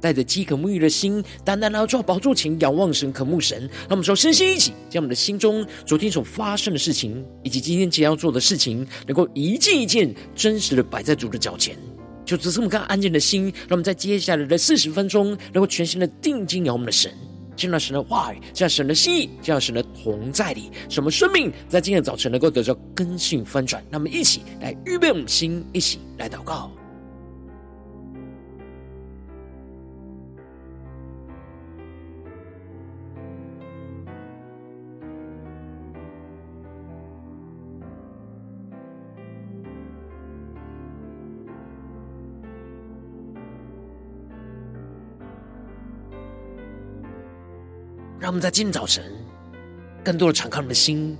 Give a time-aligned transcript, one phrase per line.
[0.00, 3.60] 带着饥渴沐浴的心，单单来到宝座前，仰望神，渴慕神。
[3.60, 11.76] 让我们说，身心一起，将我们的心中昨天所发生的事情，以及今天即将要做的事情，能够一件一件真实的摆在主的脚前。
[12.24, 17.10] 就只是我们看安静的心，让我们在接下来的四十分钟，能够全心的定睛仰望我们的神。
[17.56, 23.82] 见到神的话语，见到神的心意，见到神的同在里，什么生命在今天早晨能够得到更新翻转？
[23.90, 26.70] 那么，一起来预备我们的心，一起来祷告。
[48.20, 49.04] 让我们在今天早晨，
[50.04, 51.16] 更多的敞开我们的心，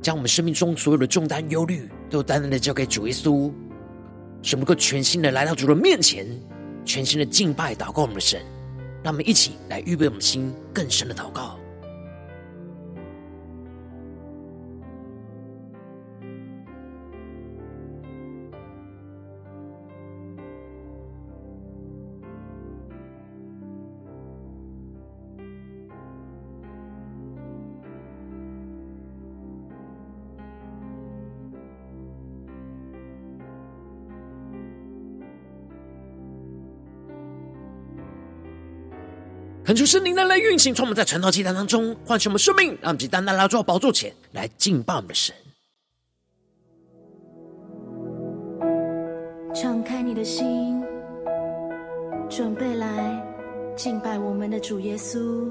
[0.00, 3.52] 将我们生命中所有的重担、忧虑，都单单的交给主耶稣，
[4.42, 6.26] 使我们能够全新的来到主的面前，
[6.82, 8.40] 全新的敬拜、祷告我们的神。
[9.02, 11.59] 让我们一起来预备我们的心更深的祷告。
[39.70, 45.32] 恳求圣灵的来运行，从我们在传道祭坛当中唤醒我们生命，让我们单单来到主宝座前来敬拜我们的神。
[49.54, 50.82] 敞开你的心，
[52.28, 53.24] 准备来
[53.76, 55.48] 敬拜我们的主耶稣。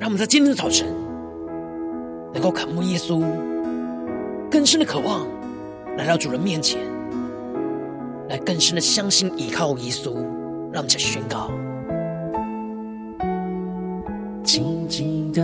[0.00, 0.88] 让我们在今天的早晨
[2.34, 3.22] 能够渴慕耶稣，
[4.50, 5.28] 更深的渴望
[5.96, 6.87] 来到主人面前。
[8.48, 10.14] 更深的相信依靠耶稣，
[10.72, 11.50] 让我们再宣告，
[14.42, 15.42] 静静的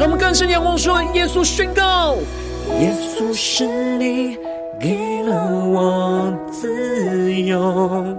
[0.00, 2.14] 让我们更深仰望说：耶稣宣告，
[2.80, 3.66] 耶稣是
[3.98, 4.34] 你
[4.80, 8.16] 给了我自由，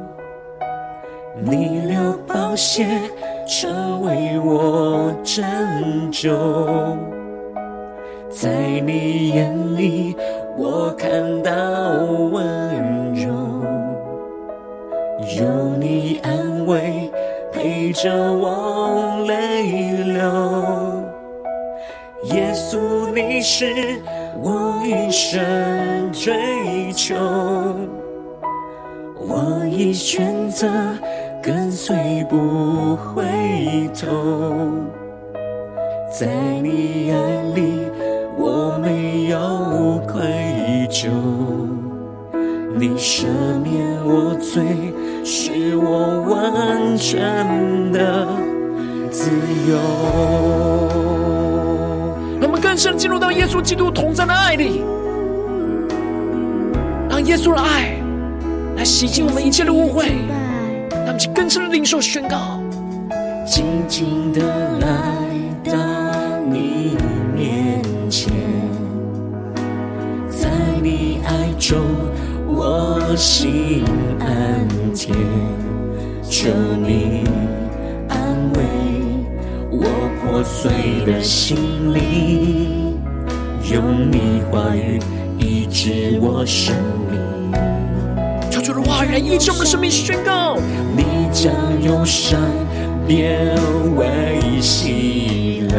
[1.43, 2.85] 你流宝血
[3.47, 5.43] 成为我拯
[6.11, 6.31] 救，
[22.61, 23.65] 稣，你是
[24.39, 27.15] 我一生追求，
[29.17, 30.67] 我已选择
[31.41, 33.23] 跟随不回
[33.99, 34.07] 头，
[36.11, 36.27] 在
[36.61, 37.87] 你眼里
[38.37, 40.21] 我没有愧
[40.89, 41.09] 疚。
[42.75, 43.25] 你赦
[43.63, 43.73] 免
[44.05, 44.63] 我罪，
[45.23, 48.27] 是我完全的
[49.09, 49.29] 自
[49.67, 51.00] 由。
[52.61, 54.83] 更深进入到耶稣基督同在的爱里，
[57.09, 57.95] 让耶稣的爱
[58.77, 60.05] 来洗净我们一切的误会，
[60.91, 62.61] 让我们更深的领受宣告，
[63.45, 64.41] 静静的
[64.79, 64.89] 来
[65.65, 65.73] 到
[66.49, 66.95] 你
[67.35, 68.31] 面前，
[70.29, 70.49] 在
[70.81, 71.79] 你爱中。
[72.53, 73.83] 我心
[74.19, 75.13] 安恬，
[76.21, 77.23] 求你
[80.21, 80.71] 破碎
[81.03, 81.57] 的心
[81.93, 82.95] 灵，
[83.73, 84.99] 用你话语
[85.39, 86.75] 医治我生
[87.09, 87.19] 命。
[88.51, 90.57] 求主的话语来医治我们的生命，宣告
[90.95, 91.51] 你将
[91.83, 92.39] 忧伤
[93.07, 93.55] 变
[93.95, 95.75] 为喜乐，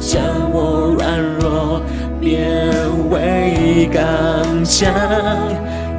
[0.00, 0.20] 将
[0.52, 1.80] 我软弱
[2.20, 4.02] 变为刚
[4.64, 4.92] 强。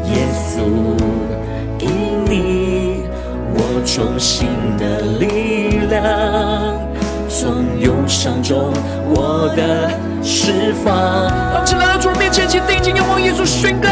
[0.06, 0.60] 耶稣，
[1.80, 1.88] 因
[2.26, 3.04] 你
[3.54, 6.02] 我重新的力量。
[7.30, 8.74] 从忧伤中，
[9.14, 9.92] 我的
[10.24, 10.94] 释放。
[11.54, 13.90] 让我们来到主面前，请定睛仰望耶稣，宣告：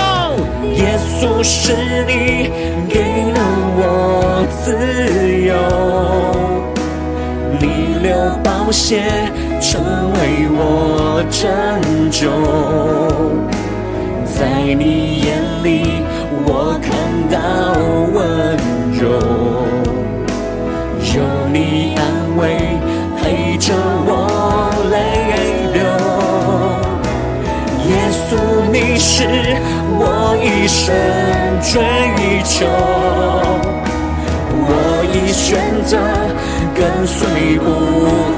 [0.63, 1.71] 耶稣是
[2.05, 2.51] 你
[2.89, 2.99] 给
[3.31, 3.39] 了
[3.79, 4.73] 我自
[5.47, 5.55] 由，
[7.59, 7.63] 你
[8.03, 8.13] 流
[8.43, 9.03] 宝血
[9.61, 9.79] 成
[10.11, 10.19] 为
[10.51, 11.47] 我拯
[12.11, 12.27] 救，
[14.25, 14.37] 在
[14.73, 15.27] 你眼
[15.63, 16.03] 里
[16.45, 16.91] 我看
[17.31, 17.37] 到
[18.13, 18.17] 温
[18.99, 19.07] 柔，
[21.15, 22.01] 有你安
[22.37, 22.77] 慰。
[23.21, 24.09] 陪着我
[24.89, 24.95] 泪
[25.73, 25.79] 流，
[27.89, 28.31] 耶稣，
[28.71, 29.07] 你是
[29.99, 30.01] 我
[30.41, 30.79] 一生
[31.61, 31.73] 追
[32.45, 32.65] 求，
[34.65, 34.71] 我
[35.13, 35.91] 已选择
[36.73, 37.19] 跟随
[37.59, 37.65] 不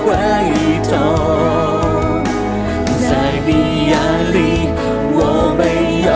[0.04, 0.10] 回
[0.90, 0.92] 头，
[3.00, 3.10] 在
[3.46, 3.50] 你
[3.92, 3.94] 眼
[4.34, 4.36] 里
[5.14, 5.20] 我
[5.56, 5.62] 没
[6.08, 6.10] 有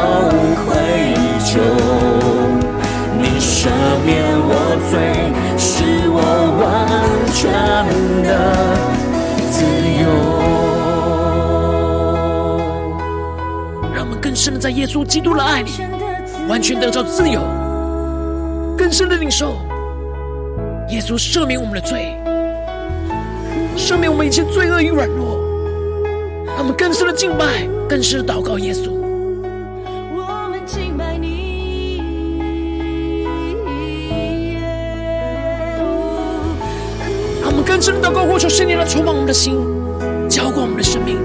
[0.65, 0.67] 愧
[1.45, 1.47] 疚，
[3.21, 3.69] 你赦
[4.03, 4.09] 免
[4.49, 4.51] 我
[4.89, 4.93] 罪，
[5.67, 6.19] 是我
[6.61, 6.63] 完
[7.33, 7.41] 全
[8.23, 8.29] 的
[9.49, 9.65] 自
[10.01, 10.05] 由。
[13.93, 14.35] 让我们更。
[14.35, 15.71] 深的在耶稣基督的爱里，
[16.49, 17.41] 完全得到自由，
[18.77, 19.55] 更深的领受
[20.89, 22.17] 耶稣赦免我们的罪，
[23.77, 25.39] 赦免我们一切罪恶与软弱，
[26.45, 28.94] 让我们更深的敬拜，更深的祷告耶稣。
[37.75, 39.53] 更深的祷告，呼求圣灵来充满我们的心，
[40.29, 41.17] 浇灌我们的生命，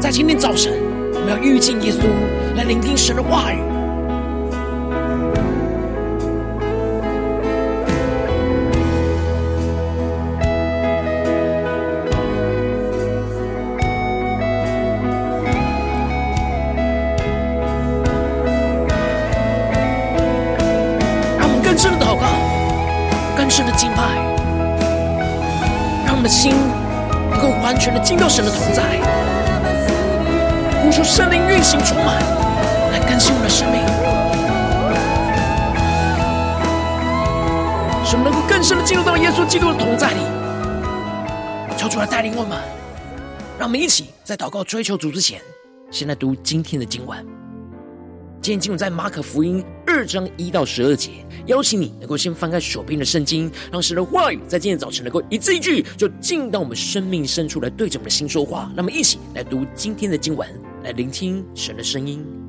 [0.00, 0.72] 在今天早晨。
[1.12, 2.04] 我们要遇见耶稣，
[2.56, 3.69] 来聆听神的话语。
[27.70, 28.98] 完全的进到神的同在。
[30.82, 32.20] 呼求圣灵运行充满，
[32.90, 33.80] 来更新我们的生命，
[38.04, 40.18] 使我们能够更深的进入到耶稣基督的同在里。
[41.78, 42.58] 求主来带领我们，
[43.56, 45.40] 让我们一起在祷告追求主之前，
[45.92, 47.24] 先来读今天的经文。
[48.42, 51.24] 今天经文在马可福音二章一到十二节。
[51.50, 58.70] 邀请你能够先翻开手边的圣经，让神的话语在今天早晨能够一字一句，就进到我们生命深处来对着我们的心说话。
[58.76, 60.48] 那么，一起来读今天的经文，
[60.84, 62.39] 来聆听神的声音。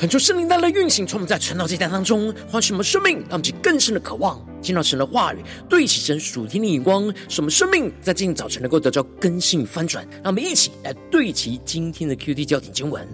[0.00, 10.02] 恳求圣灵带来运行，从我们在晨祷祭坛当中唤醒我们生命，让我们更深的渴望见到神的话语，对齐神属天的眼光，使我们生命在今天早晨能够得到更新翻转。
[10.22, 13.06] 让我们一起来对齐今天的 QT 焦点经文，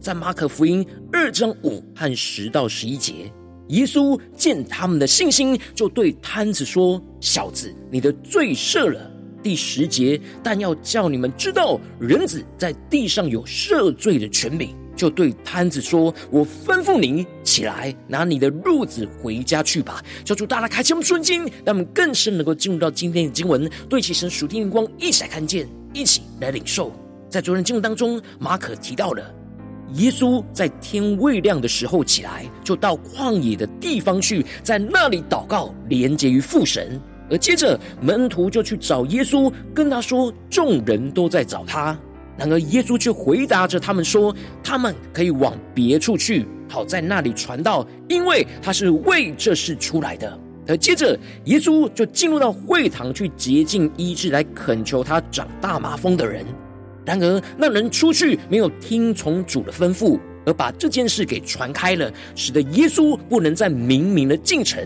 [0.00, 0.82] 在马可福音
[1.12, 3.30] 二章五和十到十一节，
[3.68, 9.10] 耶稣见他们的信心，就对瘫子说：“小子，你的罪赦了。”
[9.44, 14.74] 第十节，但要叫你们知道，人子在地上有赦罪的权柄。
[15.00, 26.92] 就对摊子说：“我吩咐你起来，拿你的褥子回家去吧。”求主大大开启我们瞬间，让我们更深能够进入到今天的经文，对齐神属天的光，一起来看见，一起来领受。
[27.30, 29.34] 在昨天经文当中，马可提到了
[29.94, 37.00] 耶稣在天未亮的时候起来，就到旷野的地方去，在那里祷告，连接于父神。
[37.30, 41.98] 而接着门徒就去找耶稣，跟他说：“众人都在找他。”
[42.40, 56.42] 然而，耶稣却回答着他们说：“他们可以往别处去，好在那里传道，因为他是为这事出来的。”而接着，耶稣就进入到会堂去洁净医治，来恳求他长大麻风的人。
[57.04, 64.82] 然而，那人出去没有听从主的吩咐，而把这件事给传开了，使得耶稣不能再明明的进城。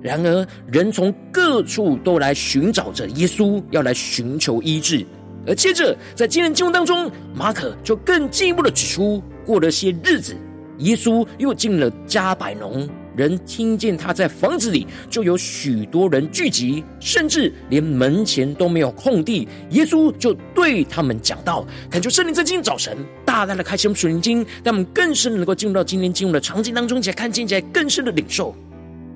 [0.00, 5.06] 然而，人从各处都来寻找着耶稣，要来寻求医治。
[5.46, 10.36] 而接着，在今天经文当中，马可就更进一步的指出，过了些日子，
[10.78, 19.48] 耶稣又进了加百农，人听见他在房子里，就有许多人聚集，甚至连门前都没有空地。
[19.70, 28.54] 耶稣就对他们讲道，恳求圣灵在今天早晨大大的开启我们属灵经，让我们更深能够进入到今天经文的场景当中，且看见起来更深的领受。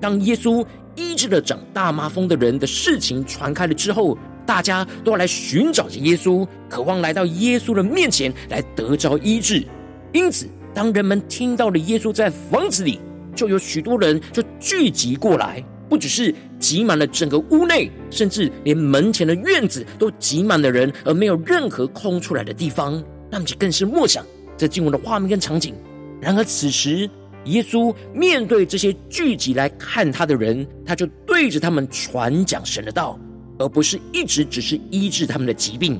[0.01, 0.63] 当耶稣
[0.95, 4.15] 医治了长大麻风的人的事情传开了之后，
[4.47, 9.63] 大家都要来寻找着耶稣，渴望来到耶稣的面前来得着医治。
[10.13, 12.99] 因此，当人们听到了耶稣在房子里，
[13.35, 23.03] 就有许多人就聚集过来，不只是挤满了整个屋内，甚至连门前的院子都挤满了人，而没有任何空出来的地方。
[23.29, 24.25] 那么就更是默想
[24.57, 25.75] 这经文的画面跟场景。
[26.21, 27.09] 然而此时，
[27.43, 33.19] 耶稣面对这些聚集来看他的人，他就对着他们传讲神的道。
[33.59, 35.99] 而不是一直只是医治他们的疾病。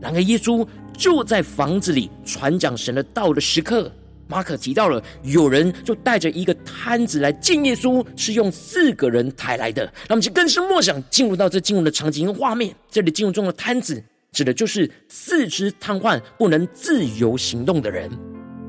[0.00, 3.90] 然而，耶稣就在房子里传讲神的道的时刻，
[4.28, 9.90] 马可提到了有人就带着一个摊子来见耶稣，是用四个人抬来的。
[10.08, 12.74] 那么，就更是默想进入到这进入的场景跟画面。
[12.90, 18.10] 这里进入中的摊子，指的就是四肢瘫痪、不能自由行动的人。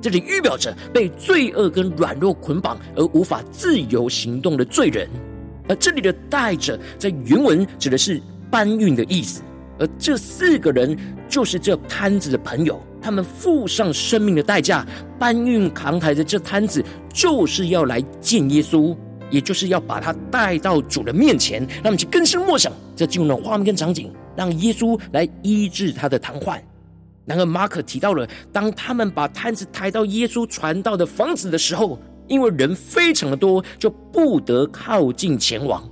[0.01, 5.09] 这里预表着被罪恶跟软弱捆绑而无法自由行动的罪人。
[5.67, 9.41] 而这里的带着，在原文指的是搬运的意思，
[9.79, 14.85] 而这四个人就是这摊子的朋友，他们付上生命的代价，
[15.17, 18.95] 搬运扛抬着这摊子，就是要来见耶稣，
[19.31, 26.59] 也就是要把他带到主的面前，让我们去更深默想这进入的画面跟场景，让耶稣来医治他的瘫痪。
[27.25, 31.99] 然而马可提到了，当他们把摊子抬到耶稣传道的房子的时候。
[32.27, 35.83] 因为人非常的多，就不得靠近前往。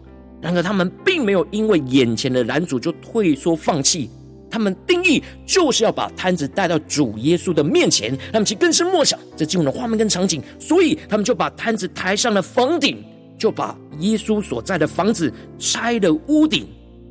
[0.41, 4.09] 然而，他们并没有因为眼前的拦阻就退缩放弃。
[4.51, 10.43] 他们定义就是要把摊子带到主耶稣的面前，他们其更是默想这进入的画面跟场景。
[10.59, 13.03] 所以，他们就把摊子抬上了房顶，
[13.35, 16.67] 就把耶稣所在的房子拆了屋顶，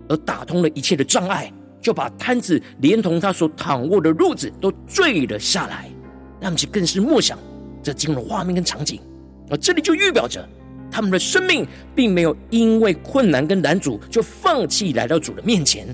[0.08, 5.90] 而打通了一切的障碍，就把摊子连同他所躺卧的褥子都坠了下来。
[6.40, 7.36] 他们其更是默想
[7.82, 9.00] 这进入的画面跟场景。
[9.52, 10.48] 而这里就预表着，
[10.90, 15.86] 他们的生命并没有因为困难跟拦阻就放弃来到主的面前，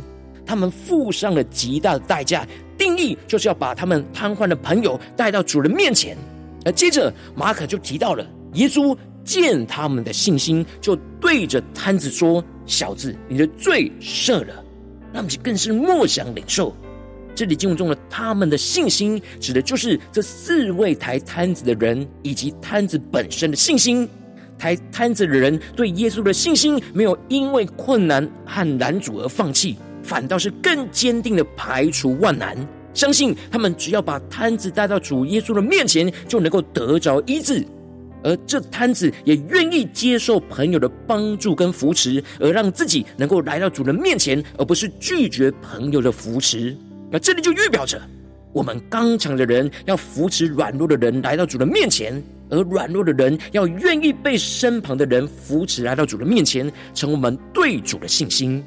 [0.46, 2.46] 他们付上了极大的代价，
[2.78, 6.16] 定义就是要把他们瘫痪的朋友带到主的面前。
[6.64, 8.24] 而接着马可就提到了，
[8.54, 14.64] 耶稣见他们的信心，就对着瘫子说：“小子，你的罪赦了。”
[15.12, 16.76] 那么就更是默想领受。
[17.38, 24.08] 这里经文中的他们的信心，指的就是这四位抬摊子的人以及摊子本身的信心。
[24.58, 32.58] 抬摊子的人对耶稣的信心，没有因为困难和难主而放弃，反倒是更坚定的排除万难，
[32.92, 37.64] 相信他们只要把摊子带到主耶稣的面前，就能够得着医治。
[38.24, 46.76] 而这摊子也愿意接受朋友的帮助跟扶持，而让自己能够来到主人面前，而不是拒绝朋友的扶持。
[47.10, 48.00] 那这里就预表着，
[48.52, 58.62] 我们刚强的人要扶持软弱的人来到主的面前，而软弱的人要愿意被身旁的人扶持来到主的面前，成为我们对主的信心。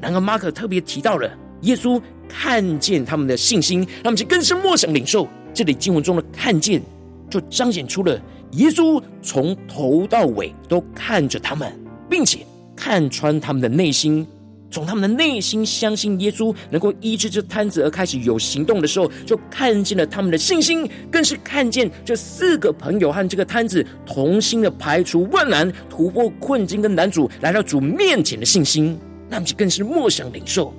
[0.00, 1.28] 然而，马可特别提到了
[1.62, 6.80] 耶稣看见他们的信心，他们就更深默想领受这里经文中的看见，
[7.28, 8.20] 就彰显出了
[8.52, 11.72] 耶稣从头到尾都看着他们，
[12.08, 12.46] 并且
[12.76, 14.24] 看穿他们的内心。
[14.70, 30.74] 从他们的内心相信耶稣能够医治这摊子而开始有行动的时候，就看见了他们的信心，更是看见这四个朋友和这个摊子同心的排除万难、突破困境跟男主，来到主面前的信心，那么就更是默想领受。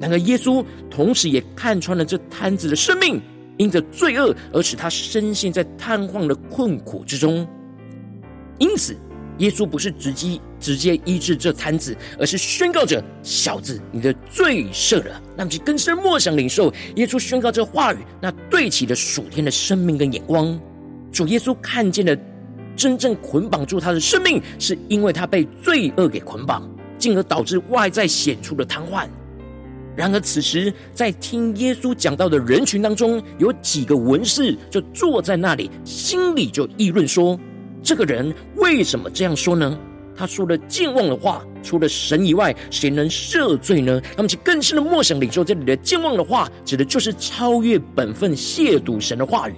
[0.00, 3.20] 然而耶稣同时也看穿了这摊子的生命，
[3.56, 7.46] 因着罪恶而使他深陷在瘫痪的困苦之中，
[8.58, 8.96] 因此。
[9.38, 20.58] 耶稣不是直击直接医治这瘫子，而是宣告着：“小子，你的罪赦了。”那么就更深默想领受耶稣宣告这话语，那对齐了属天的生命跟眼光。
[21.12, 22.16] 主耶稣看见了
[22.76, 26.68] 真正捆绑住他的生命，是因为他被罪恶给捆绑，
[26.98, 29.06] 进而导致外在显出的瘫痪。
[29.96, 37.38] 然而此时在听耶稣讲到的人群当中，有几个文士就坐在那里，心里就议论说。
[37.82, 39.78] 这个人为什么这样说呢？
[40.18, 44.02] 他说了健忘的话，除了神以外，谁能赦罪呢？
[44.16, 49.54] 那么，就更深的默想领受这里的健忘的话，指的就是超越本分、亵渎神的话语。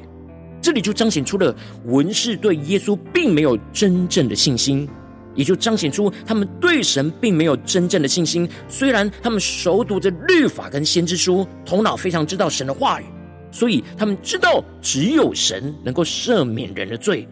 [0.61, 4.87] 这里就彰显出了文士对耶稣并没有真正的信心，
[5.35, 8.47] 也就彰显出他们对神并没有真正的信心。
[8.69, 13.07] 虽然他们熟读着律法跟先知书，头脑非常知道神的话语，
[13.51, 17.27] 所以他们知道只有神能够赦免人的罪。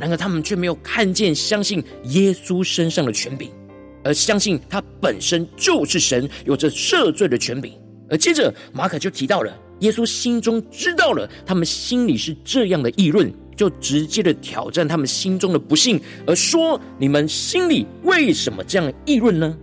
[0.00, 3.50] 然而，他们却没有看见、相信耶稣身上的权柄，
[4.02, 7.74] 而相信他本身就是神，有着赦罪的权柄。
[8.08, 19.54] 而接着，马可就提到了耶稣心中知道了他们心里是这样的议论，就直接的挑战他们心中的不信，而说：“你们心里为什么这样议论呢？”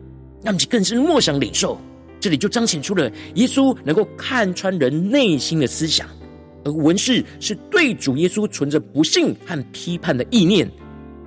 [0.43, 1.82] 那么，就更是默想领受，
[2.19, 6.08] 这里就彰显出了耶稣能够看穿人内心的思想。
[6.67, 10.69] 而文士是对主耶稣存着不信和批判的意念，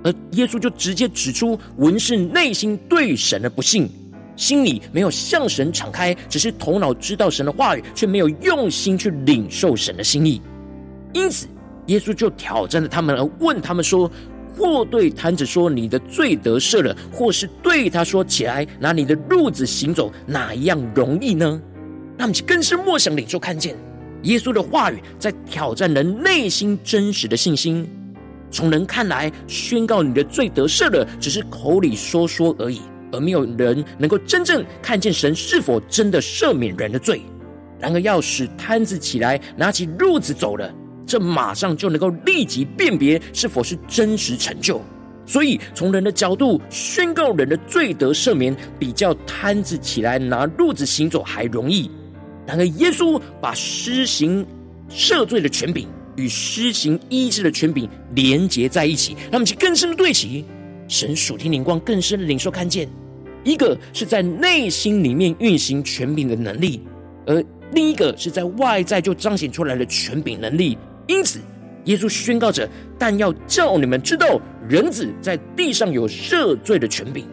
[0.03, 3.89] 而耶稣就直接指出文士内心对神的不信，
[4.35, 10.39] 心里没有向神敞开，只是头脑知道神的话语，却没有用心去领受神的心意。
[11.13, 11.47] 因此，
[11.87, 14.09] 耶稣就挑战了他们，而问他们说：
[14.55, 21.59] 或对瘫子说你的罪得赦了，或是对他说起来拿你的褥子行走，哪一样容易呢？
[22.15, 23.75] 那么就更是默想领受看见。
[24.23, 27.87] 耶稣的话语在挑战人内心真实的信心。
[28.51, 32.81] 从人看来，宣告你的罪得赦的，只是口里说说而已，
[33.11, 37.21] 而没有人能够真正看见神是否真的赦免人的罪。
[37.79, 40.71] 然而，要使摊子起来，拿起褥子走了，
[41.07, 44.81] 这马上就能够立即辨别是否是真实成就。
[45.25, 51.89] 所以，从人的角度宣告人的罪得赦免，比较摊子起来拿褥子行走还容易。
[52.51, 54.45] 然而，耶稣把施行
[54.89, 55.87] 赦罪的权柄
[56.17, 60.43] 与施行医治的权柄连结在一起，让我们去更深的对齐。
[60.89, 62.89] 神属天灵光更深的领受看见，
[63.45, 66.81] 一个是在内心里面运行权柄的能力，
[67.25, 70.77] 而另一个是在外在就彰显出来的权柄能力。
[71.07, 71.39] 因此，
[71.85, 74.37] 耶稣宣告着：“但要叫你们知道，
[74.67, 77.25] 人子在地上有赦罪的权柄。”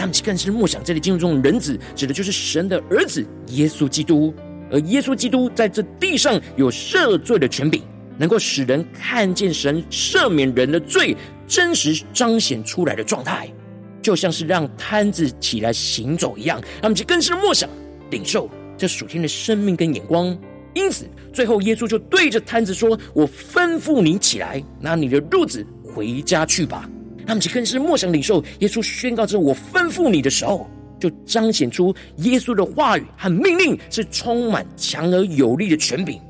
[0.00, 4.32] 那么，更是默想这里经文中的人子，指的就是神的儿子耶稣基督。
[4.72, 7.82] 而耶稣基督在这地上有赦罪的权柄，
[8.16, 11.14] 能够使人看见神赦免人的罪
[11.46, 13.52] 真实彰显出来的状态，
[14.00, 16.58] 就像是让瘫子起来行走一样。
[16.80, 17.68] 那么，就更是默想
[18.10, 20.34] 领受这属天的生命跟眼光。
[20.72, 26.88] 因此，最后耶稣就对着瘫子说：“我吩咐你起来，拿你的褥子回家去吧。”
[27.30, 36.20] 他们就更是默想领受耶稣宣告着“我吩咐你”的时候，就彰显出耶稣的话语和命令是充满强而有力的权柄。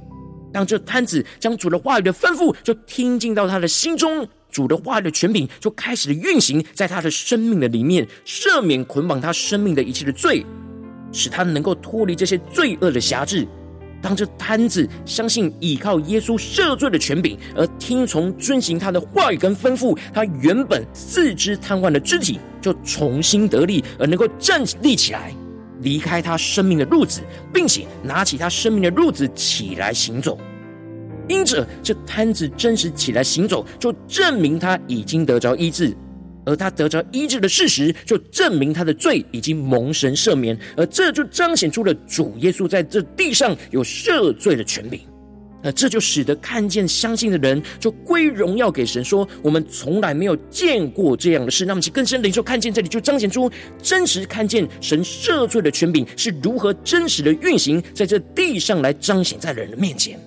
[0.53, 10.45] 当这瘫子将主的话语的吩咐就听进到他的心中，主的话语的权柄就开始了运行在他的生命的里面，赦免捆绑他生命的一切的罪，
[11.13, 13.49] 使他能够脱离这些罪恶的辖制。
[14.03, 25.35] 当这瘫子相信依靠耶稣赦罪的权柄，而听从遵行他的话语跟吩咐，他原本四肢瘫痪的肢体就重新得力，而能够站立起来，
[25.83, 27.21] 离开他生命的褥子，
[27.53, 30.39] 并且拿起他生命的褥子起来行走。
[31.29, 35.95] 因着这瘫子真实起来行走，就证明他已经得着医治。
[36.45, 45.01] 而他得着医治的事实，就证明他的罪已经蒙神赦免，而这就彰显出了主耶稣在这地上有赦罪的权柄。
[45.63, 51.67] 那这就使得看见相信的人就归荣耀给神，说我们从来没有见过这样的事。
[51.67, 53.51] 那么，其更深领受看见这里，就彰显出
[53.83, 60.19] 真实看见神赦罪的权柄是如何真实的运行在这地上来彰显在人的面前。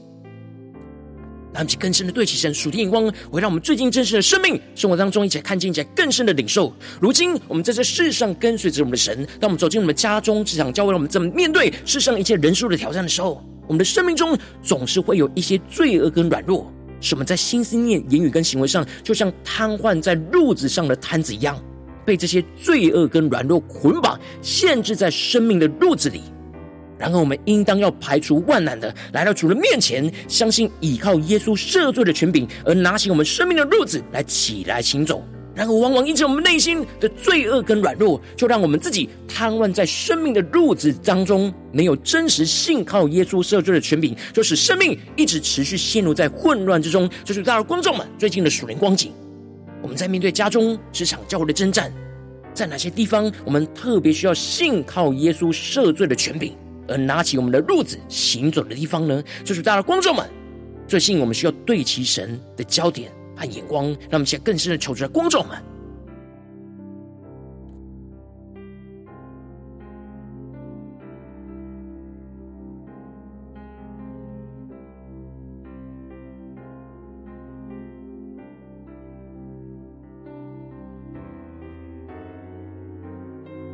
[1.53, 6.73] 让我们更深的对齐神属天眼光，会让我们最近真实的生命生活当中，一起看见，一起更深的领受。
[6.99, 21.55] 如今我们在这世上跟随着我们的神，当我们走进我们的家中、职场、教会，我们怎么面对世上一切人数的挑战的时候，我们的生命中总是会有一些罪恶跟软弱，使我们在心思念、言语跟行为上，就像瘫痪在褥子上的瘫子一样，
[22.03, 26.21] 被这些罪恶跟软弱捆绑，限制在生命的褥子里。
[27.03, 35.21] 然后我们应当要排除万难的来到主的面前，相信倚靠耶稣赦罪的权柄，而拿起我们生命的褥子来起来行走。
[35.53, 47.09] 然后往往因着我们内心的罪恶跟软弱，就让我们自己瘫痪在生命的褥子当中，没有真实信靠耶稣赦罪的权柄，就使生命一直持续陷入在混乱之中。
[47.25, 49.11] 就是大家观众们最近的属灵光景，
[49.81, 51.91] 我们在面对家中、职场、教会的征战，
[52.53, 56.55] 在哪些地方我们特别需要信靠耶稣赦罪的权柄？
[56.87, 60.29] 而拿起我们的褥子行走的地方呢，就是大家的观众们，
[60.87, 65.57] 最近我们需要对齐神的焦点和眼光，让我们现在更深的求助的观众们，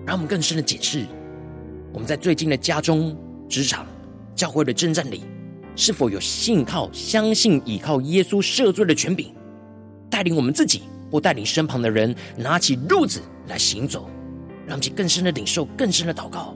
[0.06, 1.06] 让我们更深的解释。
[1.92, 3.18] 我们在最近的家中、
[3.50, 3.86] 职场、
[4.36, 5.24] 教会的征战里，
[5.76, 9.34] 是否有信靠、相信、倚靠耶稣赦罪的权柄，
[10.10, 14.10] 带领我们自己或带领身旁的人拿起路子来行走，
[14.68, 16.56] 让其更深的领受、更深的祷告。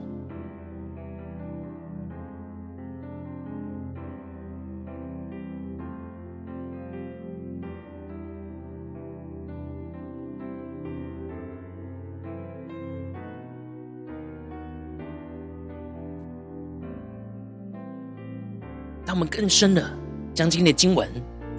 [19.14, 19.90] 我们更深的
[20.34, 21.08] 将今天的经文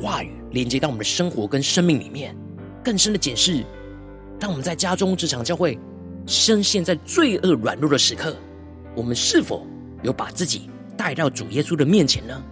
[0.02, 2.36] 话语连接到我们的生活跟生命里面，
[2.84, 3.64] 更深的解释，
[4.42, 5.80] 让我们在家中、职场、教会，
[6.26, 8.36] 深陷在罪恶软弱的时刻，
[8.94, 9.66] 我们是否
[10.04, 12.44] 有把自己带到主耶稣的面前呢？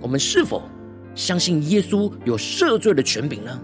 [0.00, 0.68] 我们是否
[1.14, 3.56] 相信耶稣有赦罪的权柄呢？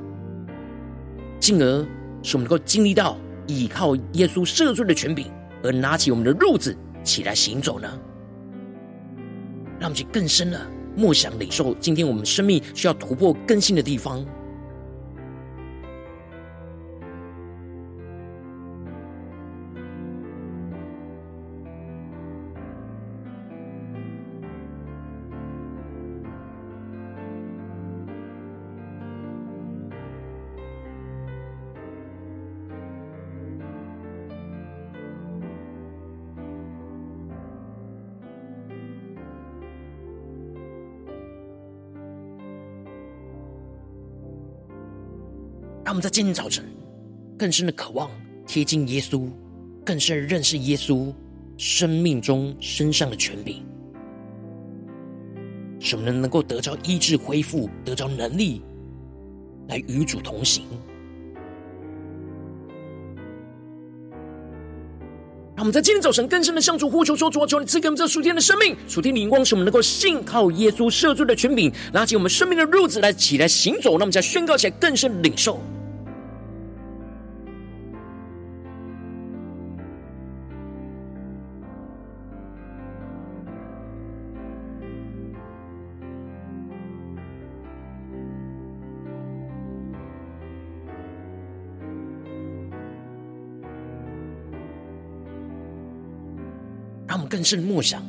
[1.41, 1.85] 进而
[2.23, 5.27] 使我们能够经历到倚靠耶稣赦罪的权柄，
[5.65, 7.89] 而拿起我们的褥子起来行走呢？
[9.79, 10.61] 让我们去更深的
[10.97, 14.25] 默想领受，今天我们生命需要突破更新的地方。
[45.95, 46.65] 我们在今天早晨
[47.39, 48.11] 更深的渴望
[48.49, 49.29] 贴近耶稣，
[49.85, 51.13] 更深的认识耶稣
[51.57, 53.63] 生命中身上的权柄，
[55.79, 58.61] 使我们能够得着医治恢复，得着能力
[59.69, 60.65] 来与主同行。
[65.55, 73.93] 让我们在今天早晨更深的向主呼求说：主啊，求你赐给我们这属天的生命，属天的灵光，使我们能够信靠耶稣赦罪的权柄，拿起我们生命的褥子来起来行走。
[73.93, 75.61] 让我们再宣告起来，更深的领受。
[97.07, 98.03] 让我们更深的默想，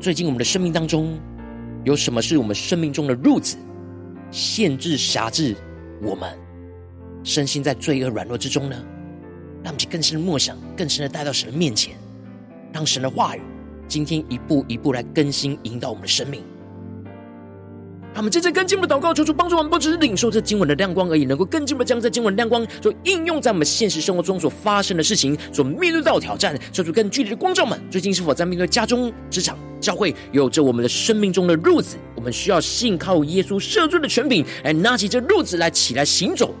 [0.00, 1.18] 最近我们的生命当中，
[1.84, 3.56] 有什么是我们生命中的褥子，
[4.30, 5.54] 限制、辖制
[6.02, 6.30] 我们，
[7.22, 8.76] 身心在罪恶软弱之中呢？
[9.62, 11.94] 让我们更深的默想，更深的带到神的面前，
[12.72, 13.40] 让神的话语
[13.88, 16.42] 今天一步一步来更新、引导我们的生命。
[18.14, 26.56] 他们接着更进一步祷告，求主帮助我们，不只是领受这经文的亮光而已，能够更进一步将这经文的亮光，就应用在我们现实生活中所发生的事情，所面对到挑战。
[26.70, 31.96] 求主更具体的光照们，最近是否在面对家中、职场、教会，有着我们的生命中的褥子？
[32.14, 36.54] 我们需要信靠耶稣赦罪的权柄，来拿起这褥子来起来行走，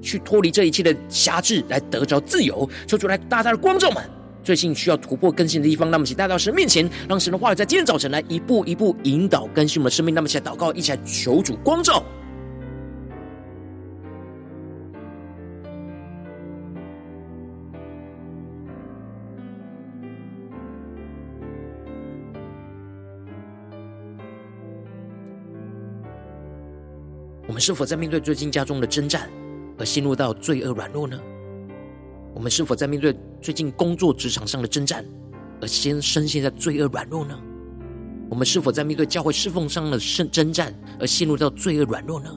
[0.00, 2.68] 去脱离这一切的辖制，来得着自由。
[2.86, 4.02] 求主来大大的光照们。
[4.44, 10.14] 最近需要突破更新的地方，那么请带到神面前，让神的话语在今天早晨来一步一步引导更新我们的生命。
[10.14, 12.04] 那么一起来祷告，一起来求主光照。
[27.46, 29.30] 我们是否在面对最近家中的征战
[29.78, 31.18] 而陷入到罪恶软弱呢？
[32.34, 35.04] 我们是否在面对最近工作职场上的征战
[35.60, 37.38] 而先深陷在罪恶软弱呢？
[38.28, 42.36] 我们是否在面对教会侍奉上的圣征战而陷入到罪恶软弱呢？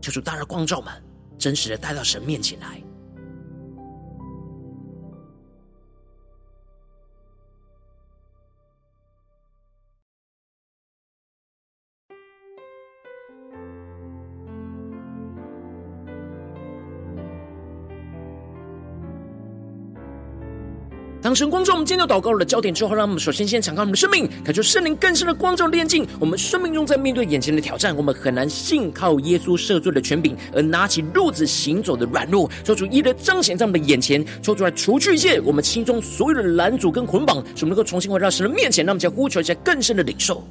[0.00, 0.92] 求主大大光照们，
[1.36, 2.80] 真实的带到神面前来。
[21.36, 26.08] 神光照我们今天祷告的焦点之后，让我们首先先敞开我们的生命，感受圣灵更深的光照炼净。
[26.18, 40.42] 我们生命中在面对眼前的挑战，我们很难信靠耶稣赦罪的权柄，而拿起路子行走的软弱，抽出一的彰显在我们的眼前，抽出来除去一切我们心中所有的拦阻跟捆绑，使我们能够重新回到神的面前，让我们再呼求一下更深的领受。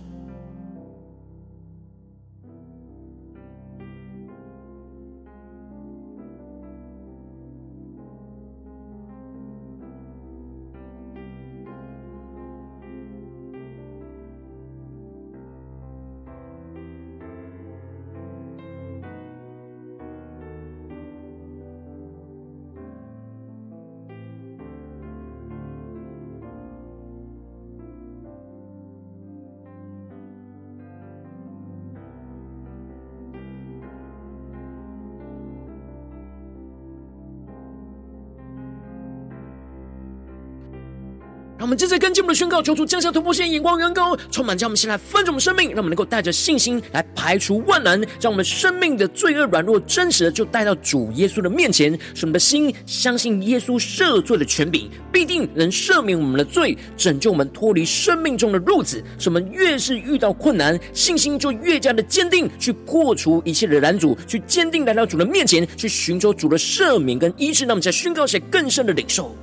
[41.75, 59.03] 们接着跟进我们的宣告，求主降下突破性眼光，远高，充满将我们先来分盛我们生命，让我们能够带着信心来排除万难，将我们生命的罪恶软弱真实的就带到主耶稣的面前，使我们的心相信耶稣赦罪的权柄，必定能赦免我们的罪，拯救我们脱离生命中的褥子。
[59.19, 67.65] 使我们越是遇到困难，信心就越加的坚定，去破除一切的拦阻，去坚定来到主的面前，去寻求主的赦免跟医治。
[67.65, 69.35] 让我们再宣告些更深的领受。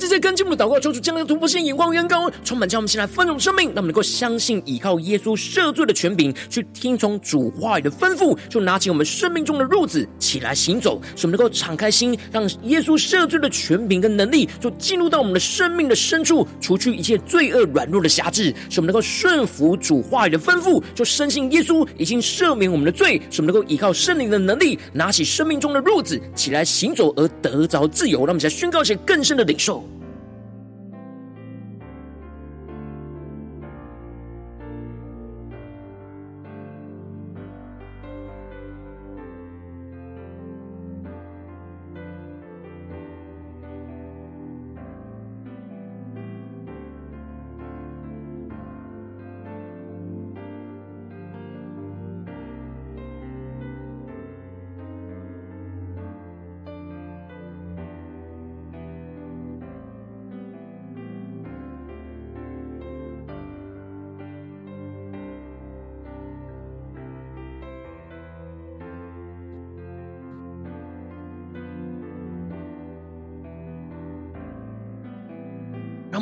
[0.00, 28.20] 们这些跟进我们的祷告，求主将来的突破性眼光远高，充满将我们现在丰盛生命，让我们能够相信依靠耶稣赦罪的权柄，去听从主话语的吩咐，就拿起我们生命中的褥子起来行走，使我们能够敞开心，让耶稣赦罪的权柄跟能力，就进入到我们的生命的深处，除去一切罪恶软弱的辖制，使我们能够顺服主话语的吩咐，就深信耶稣已经赦免我们的罪，使我们能够依靠圣灵的能力，拿起生命中的褥子起来行走，而得着自由。
[28.20, 29.89] 让我们再宣告一些更深的领受。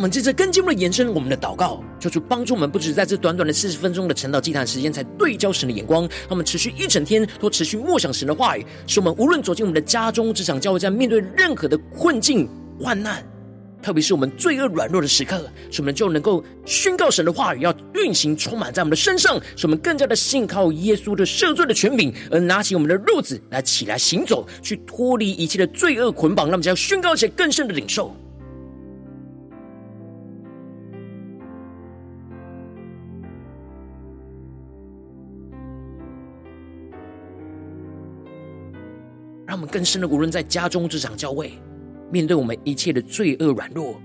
[0.09, 12.49] 们接着更进一步的延伸我们的祷告，求主帮助我们，不只在这短短的四十分钟的晨祷祭坛时间，才对焦神的眼光，让我们持续一整天都持续默想神的话语，使我们无论走进我们的家中、职场、教会，在面对任何的困境、
[12.81, 13.23] 患难，
[13.83, 28.17] 特别是我们罪恶软弱的时刻，使我们就能够宣告神的话语要运行、充满在我们的身上，使我们更加的信靠耶稣的赦罪的权柄，而拿起我们的褥子来起来行走，去脱离一切的罪恶捆绑，让我们将宣告一些更深的领受。
[39.49, 41.55] 让我们更深的，无论在家中、职场、教会，
[42.13, 43.99] 面对我们一切的罪恶软弱，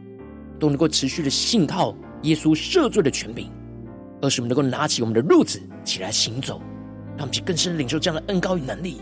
[0.57, 3.51] 都能够持续的信靠耶稣赦罪的权柄，
[4.21, 6.61] 而是我们能够拿起我们的褥子起来行走，
[7.17, 9.01] 让我们去更深的领受这样的恩膏与能力。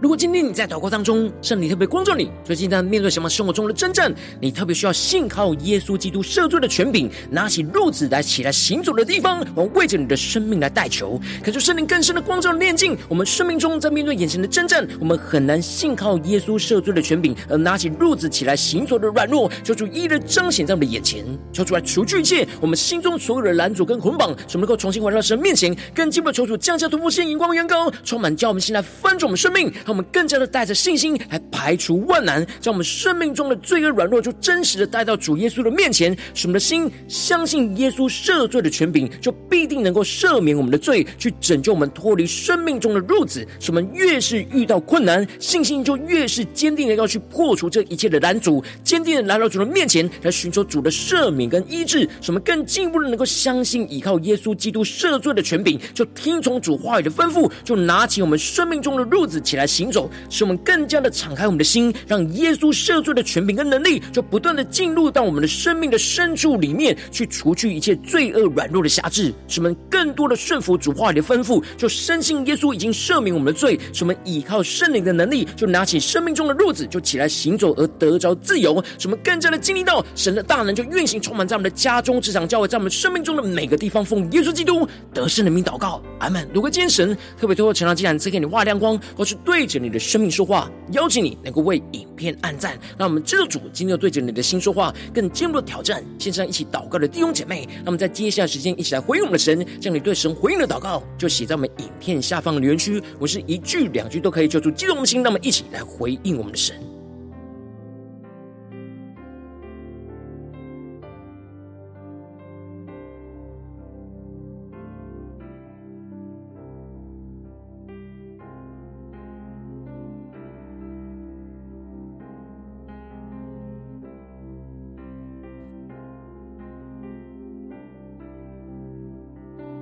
[0.00, 4.10] 如果今天你在祷告当中，圣灵特别光照你，最近在面对什么生活中的征战，
[4.40, 29.70] 你特别需要信靠耶稣基督赦罪的权柄，拿起褥子来起来行走的地方，我为着你的生命来代求，可是圣灵更深的光照炼净我们生命中在面对眼前的征战，我们很难信靠耶稣赦罪的权柄，而拿起褥子起来行走的软弱，求主一一的彰显在我们的眼前，求主来除去一切我们心中所有的拦阻跟捆绑，使我们能够重新回到神面前，更进一步求主降下突破性、荧光、远高，充满叫我们心来翻转我们生命。
[29.90, 43.44] 让我们更加的带着信心来排除万难，将我们生命中的罪恶软弱，就真实的带到主耶稣的面前，使我们的心相信耶稣赦罪的权柄，就必定能够赦免我们的罪，去拯救我们脱离生命中的褥子。
[43.58, 52.02] 使我们越是遇到困难，信心就越是坚定的要去破除这一切的拦阻，坚定的来到主的面前，来寻求主的赦免跟医治。
[52.20, 60.10] 使我们更进一步的能够相信依靠耶稣基督赦罪的权柄，就听从主话语的吩咐，就拿起我们生命中的褥子起来行走。
[60.28, 86.46] 使我们更加的敞开我们的心，让耶稣赦罪的权柄跟能力，就不断的进入到我们的生命的深处里面，去除去一切罪恶软弱的辖制，使我们更多的顺服主话语的吩咐，就深信耶稣已经赦免我们的罪，使我们依靠圣灵的能力，就拿起生命中的褥子，就起来行走而得着自由，使我们更加的经历到神的大能就运行充满在我们的家中、职场、教会，在我们生命中的每个地方，奉耶稣基督得胜的名祷告，阿门。
[86.52, 96.04] 如果今天神特别透过晨祷祭坛赐给你画亮光，或是对着你的生命说话，邀请你能够为影片按赞，让我们这组今天要对着你的心说话，更进一步的挑战。
[96.18, 103.00] 线上一起祷告的弟兄姐妹，那么在接下来时间一起来回应我们的神，将你对神回应的祷告就写在我们影片下方的留言区。
[103.18, 106.89] 我是一句两句都可以，救出激动的心，那么一起来回应我们的神。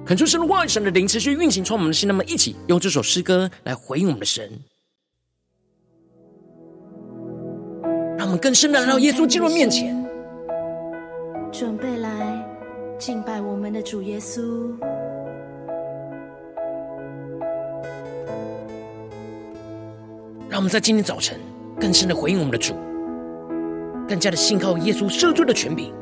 [0.08, 4.50] 恳求神的话语、神的灵持续运行，从我们的心，那么一起用这首诗歌来回应我们的神，
[8.16, 10.02] 让我们更深的来到耶稣基督面前，
[11.52, 12.42] 准备来
[12.98, 14.40] 敬拜我们的主耶稣。
[20.48, 21.38] 让我们在今天早晨
[21.78, 22.74] 更深的回应我们的主，
[24.08, 25.92] 更加的信靠耶稣赦罪的权柄，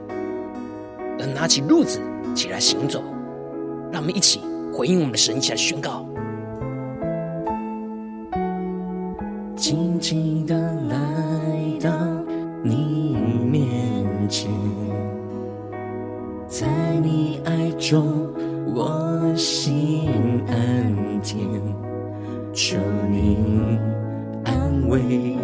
[1.19, 2.01] 而拿起路子
[2.37, 3.03] 起来行走。
[3.97, 4.43] 让我们一起
[4.75, 6.05] 回应我们的神，一起来宣告。
[9.57, 10.99] 静静的来
[11.81, 11.91] 到
[12.63, 13.17] 你
[13.51, 13.65] 面
[14.29, 14.51] 前，
[16.47, 16.67] 在
[17.03, 18.29] 你爱中
[18.67, 20.11] 我心
[20.47, 21.39] 安恬，
[22.53, 22.77] 求
[23.11, 23.39] 你
[24.45, 25.39] 安慰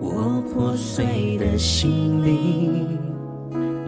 [0.00, 2.98] 我破碎的心灵，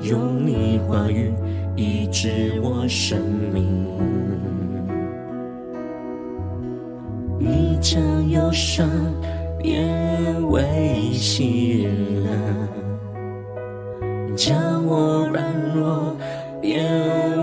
[0.05, 1.33] 用你话语。
[1.81, 3.21] 医治我生
[3.55, 3.68] 命，
[8.79, 8.87] 伤
[9.59, 9.83] 变
[10.53, 10.63] 为
[11.13, 11.89] 喜
[12.23, 12.31] 乐，
[14.37, 16.17] 将我软弱
[16.61, 16.87] 变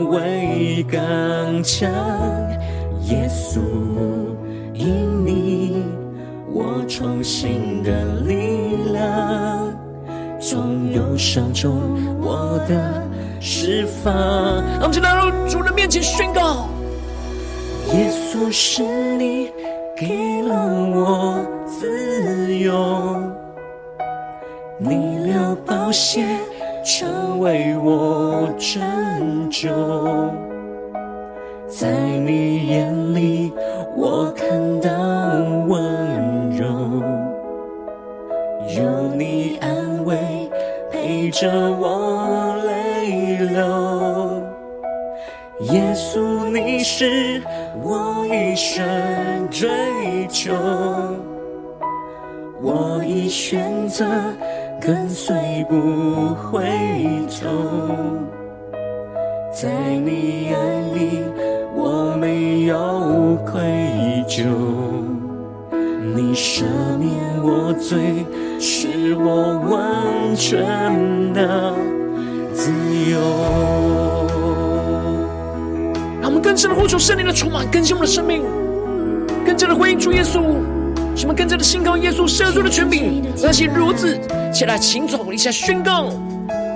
[0.07, 1.91] 为为刚强。
[3.09, 3.59] 耶稣，
[4.73, 5.83] 因你，
[6.53, 9.77] 我重新的力量，
[10.39, 11.81] 从忧伤中
[12.21, 13.03] 我的
[13.41, 14.13] 释放。
[14.79, 16.69] 让我们来到主的面前宣告：
[17.93, 18.81] 耶稣是
[19.17, 19.51] 你
[19.97, 20.53] 给了
[20.93, 23.15] 我自由，
[24.77, 26.25] 你流宝血
[26.83, 29.69] 成为我拯救。
[31.65, 33.53] 在你眼里，
[33.95, 34.49] 我看
[34.81, 34.91] 到
[35.65, 36.67] 温柔，
[38.75, 40.17] 有你安慰，
[40.91, 44.43] 陪着我泪流。
[45.73, 47.41] 耶稣，你是
[47.81, 48.85] 我一生
[49.57, 49.69] 追
[50.27, 50.53] 求，
[52.61, 54.05] 我已选择
[54.81, 55.33] 跟随
[55.69, 56.61] 不回
[57.29, 57.47] 头，
[59.53, 59.69] 在
[60.03, 61.23] 你眼里。
[61.73, 63.61] 我没有愧
[64.27, 64.43] 疚，
[66.13, 66.63] 你赦
[66.99, 68.25] 免我罪，
[68.59, 70.65] 是我完全
[71.33, 71.73] 的
[72.53, 72.73] 自
[73.09, 73.17] 由。
[76.21, 78.43] 让我们更深的呼求圣灵的充满，更新我们的生命，
[79.55, 80.57] 更加的回应主耶稣，
[81.15, 83.23] 什么更加的信靠耶稣赦罪的权柄。
[83.41, 84.19] 那些如此，
[84.53, 86.09] 起来，请走一下宣告，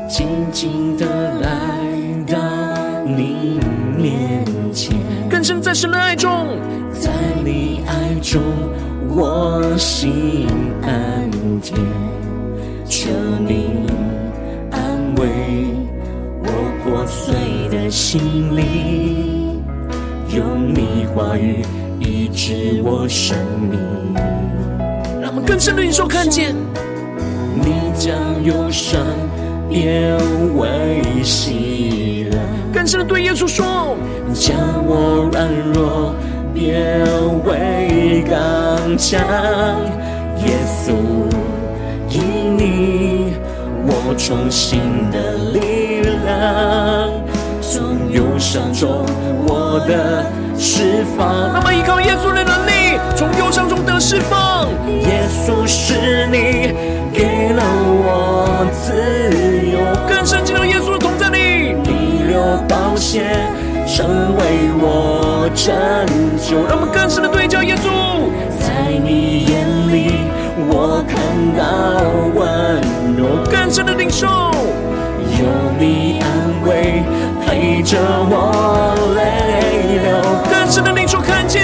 [0.07, 1.05] 静静的
[1.41, 1.49] 来
[2.25, 2.39] 到
[3.03, 3.59] 你
[3.97, 4.95] 面前，
[5.29, 6.57] 更深在神的爱中，
[6.93, 7.11] 在
[7.43, 8.41] 你爱中
[9.09, 10.47] 我心
[10.81, 11.29] 安
[11.61, 11.73] 恬，
[12.85, 13.09] 求
[13.45, 13.85] 你
[14.71, 14.79] 安
[15.17, 15.27] 慰
[16.43, 16.47] 我
[16.81, 17.35] 破碎
[17.69, 19.61] 的心灵，
[20.33, 21.61] 用你话语
[21.99, 23.37] 医治我生
[23.69, 23.79] 命。
[25.21, 26.55] 让我们更深的领受看见，
[27.55, 29.01] 你将忧伤
[29.69, 30.17] 变
[30.57, 32.37] 为喜乐。
[32.73, 33.97] 更深的对耶稣说
[34.33, 36.15] ：“将我软弱
[36.53, 37.03] 变
[37.45, 39.19] 为刚强。”
[40.45, 40.93] 耶稣，
[42.09, 43.33] 因你，
[43.85, 44.79] 我重新
[45.11, 47.18] 的力量，
[48.39, 49.05] 伤中
[49.45, 50.25] 我的
[50.57, 51.51] 释放。
[51.53, 54.67] 那么依靠耶稣的能力，从忧伤中得释放。
[54.87, 56.73] 耶稣是你
[57.13, 57.63] 给了
[58.01, 58.93] 我自
[59.69, 61.75] 由，更深进到耶稣的同在里。
[62.67, 63.21] 宝血
[63.85, 64.41] 成为
[64.79, 65.75] 我拯
[66.37, 67.89] 救，让我们更深的对焦耶稣。
[68.59, 70.21] 在你眼里，
[70.69, 71.19] 我看
[71.57, 71.99] 到
[72.35, 72.81] 温
[73.17, 74.27] 柔，更深的领受。
[75.39, 75.45] 有
[75.79, 76.27] 你安
[76.67, 77.01] 慰，
[77.45, 77.97] 陪着
[78.29, 79.19] 我泪
[80.03, 80.11] 流。
[80.51, 81.61] 更深的领受看见，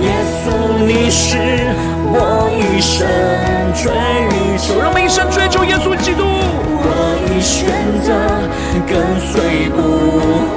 [0.00, 0.10] 耶
[0.40, 0.48] 稣，
[0.86, 1.36] 你是
[2.10, 3.06] 我一生
[3.74, 3.92] 追
[4.56, 6.24] 求，让我们一生追求耶稣基督。
[6.80, 6.86] 我
[7.28, 7.68] 已选
[8.00, 8.08] 择
[8.86, 9.76] 跟随不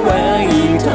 [0.02, 0.08] 回
[0.78, 0.88] 头，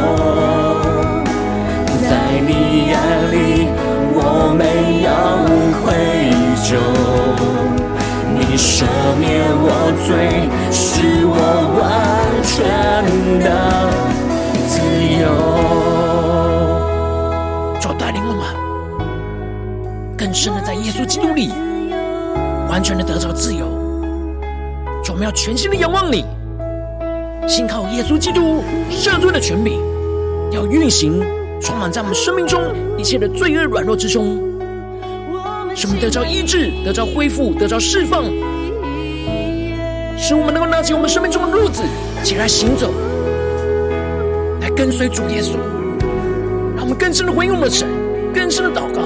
[2.01, 2.09] 在
[2.41, 2.97] 你眼
[3.31, 3.69] 里
[4.15, 4.19] 我
[4.57, 5.07] 没有
[5.85, 5.85] 愧
[6.65, 6.73] 疚，
[8.33, 8.83] 你赦
[9.19, 9.65] 免我
[10.07, 11.35] 罪，使我
[20.37, 21.49] 深的在耶稣基督里，
[22.69, 23.65] 完全的得着自由。
[25.09, 26.23] 我们要全心的仰望你，
[27.47, 29.81] 信靠耶稣基督赦罪的权柄，
[30.51, 31.25] 要运行
[31.59, 32.61] 充满在我们生命中
[32.99, 34.37] 一切的罪恶软弱之中，
[35.75, 38.25] 使我们得着医治，得着恢复，得着释放，
[40.19, 41.81] 使我们能够拿起我们生命中的褥子
[42.23, 42.93] 起来行走，
[44.61, 45.57] 来跟随主耶稣，
[46.75, 47.89] 让我们更深的回应我们的神，
[48.35, 49.01] 更深的祷告。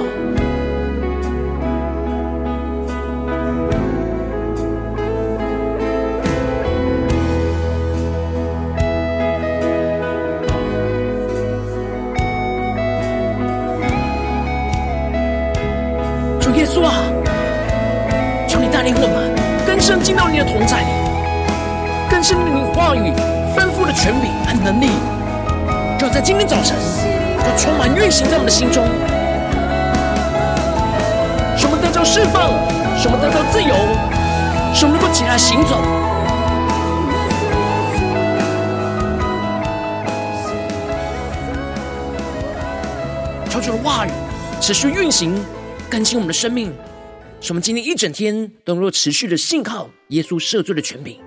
[22.22, 23.12] 生命的话语
[23.54, 24.86] 丰富的权柄和能力，
[25.98, 26.76] 就要在今天早晨
[27.38, 28.84] 就充满运行在我们的心中，
[31.56, 32.52] 什么得到释放，
[32.96, 33.74] 什么得到自由，
[34.72, 35.82] 什么能够起来行走。
[43.50, 44.10] 求主的话语
[44.60, 45.44] 持续运行。
[45.90, 46.72] 更新我们的生命，
[47.38, 51.18] 使我们今天一整天都能够持续的信靠耶稣赦罪的权柄，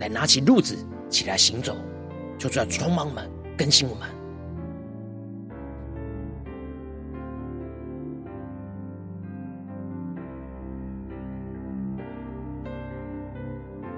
[0.00, 0.76] 来拿起褥子
[1.08, 1.76] 起来行走，
[2.38, 4.19] 就出来充满我们，更新我们。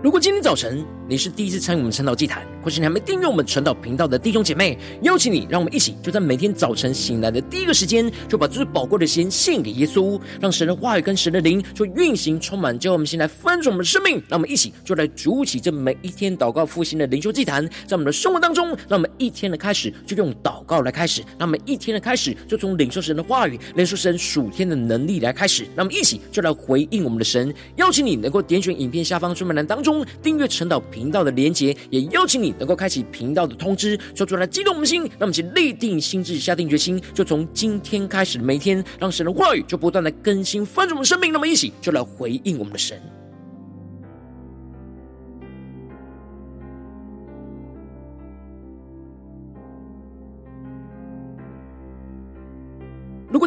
[0.02, 14.14] 如果今天早晨你是第一次参与我们晨祷祭坛，或是你还没订阅我们晨祷频道的弟兄姐妹，邀请你，让我们一起就在每天早晨醒来的第一个时间，就把最宝贵的时间献给耶稣，让神的话语跟神的灵就运行充满，叫我们先来翻转我们的生命。
[14.28, 25.62] 让我们一起就来筑起这每一天祷告复兴的灵修祭坛，在我们的生活当中，让我们一天的开始就用祷告来开始，让我们一天的开始就从领受神的话语、领受神属天的能力来开始。
[25.76, 29.91] 让我们一起就来回应我们的神，邀请你能够点选影片下方说明栏当中。
[30.22, 35.02] 订阅陈祷频道的连结，也邀请你能够开启频道的通知，说出来激动我们心。
[35.18, 41.32] 让我们一起立定心志，下定决心，就从今天开始每天，让神的话语就不断的更新翻转我们生命。
[41.32, 43.00] 那么一起就来回应我们的神。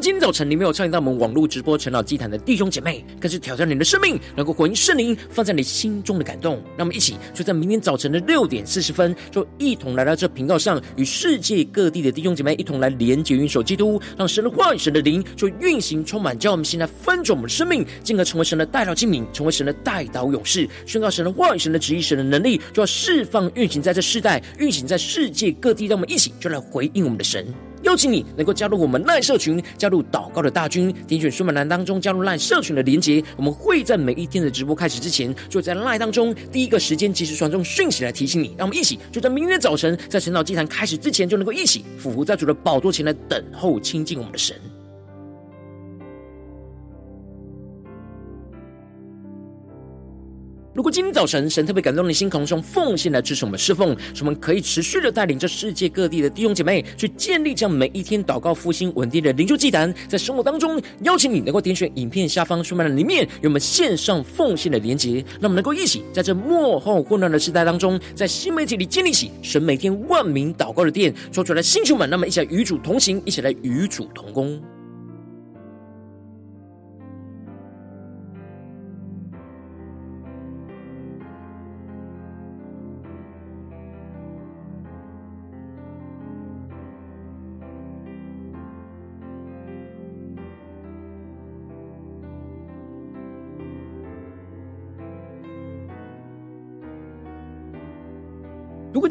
[0.05, 6.61] 今天早晨你没有参与到我们网络直播晨祷祭坛的弟兄姐妹，更是挑战你的生命，能够回应圣灵放在你心中的感动。
[6.77, 25.87] 让我们一起就在明天早晨的六点四十分，就一同来到这频道上，与世界各地的弟兄姐妹一同来连接、运手基督，让神的话语、神的灵就运行充满，叫我们现在翻转我们的生命，进而成为神的代祷精明，成为神的代祷勇士，宣告神的话语、神的旨意、神的能力，就要释放、运行在这世代，运行在世界各地。
[25.87, 27.43] 让我们一起就来回应我们的神。
[27.85, 33.23] 邀请你能够加入我们赖社群，加入祷告的大军，点选说明栏当中加入赖社群的连结。
[33.37, 38.55] 我们会在每一天的直播开始之前，就在赖当中第一个时间及时传送讯息来提醒你。
[38.57, 44.55] 让我们一起就在明天早晨，在神岛祭坛开始之前，就能够一起俯伏在主的宝座前来等候亲近我们的神。
[50.75, 74.61] 如果今天早晨神特别感动你的心，可能用奉献来支持我们侍奉，使我们可以持续的带领着世界各地的弟兄姐妹去建立这样每一天祷告复兴稳定的灵修祭坛，在生活当中邀请你能够点选影片下方说明栏里面有我们线上奉献的连结，让我们能够一起在这末后混乱的时代当中，在新媒体里建立起神每天万名祷告的殿，说出来星球们，那么一起来与主同行，一起来与主同工。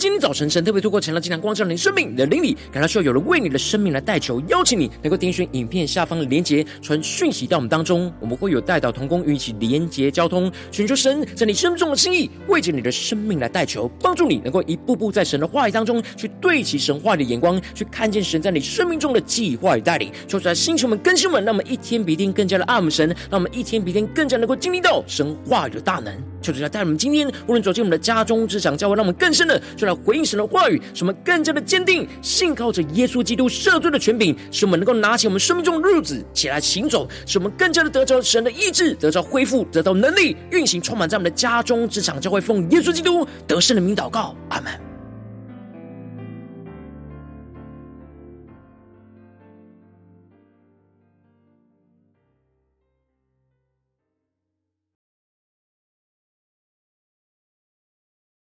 [0.05, 20.11] 如果今天早晨神特别透过晨祷祭坛光照你生命，你的灵里感到需要有人为你的生命来代求，邀请你能够点选影片下方的连结，传讯息到我们当中，我们会有代祷同工与你一起连结交通，寻求神在你生命中的心意，为着你的生命来代求，帮助你能够一步步在神的话语当中去对齐神话的眼光，去看见神在你生命中的计划与带领。
[20.27, 26.15] 求主在星球们、更新们，让我们一天比一天更加的爱慕神，让我们一天比一天更加能够经历到神话语的大能。
[26.41, 29.61] 求主来带我们今天无论走进我们的家中、职场、教会，让我们更深的。
[29.77, 44.94] 就来回应神的话语，使我们更加的坚定，信靠着耶稣基督赦罪的权柄，使我们能够拿起我们生命中的日子起来行走，使我们更加的得着神的意志，得着恢复，得到能力运行，充满在我们的家中、职场、教会，奉耶稣基督得胜的名祷告，阿门。